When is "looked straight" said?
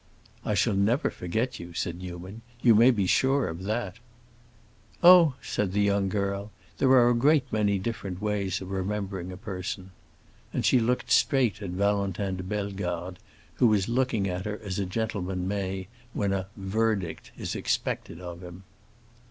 10.79-11.61